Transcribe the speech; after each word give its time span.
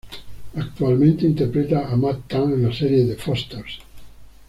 Actualmente, 0.55 1.27
interpreta 1.27 1.87
a 1.87 1.95
Mat 1.95 2.21
Tan 2.27 2.53
en 2.53 2.63
la 2.67 2.73
serie 2.73 3.05
"The 3.05 3.21
Fosters". 3.21 3.77